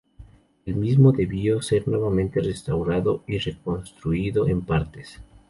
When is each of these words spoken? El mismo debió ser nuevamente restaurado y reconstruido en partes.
El 0.65 0.77
mismo 0.77 1.11
debió 1.11 1.61
ser 1.61 1.87
nuevamente 1.87 2.39
restaurado 2.39 3.21
y 3.27 3.37
reconstruido 3.37 4.47
en 4.47 4.61
partes. 4.61 5.21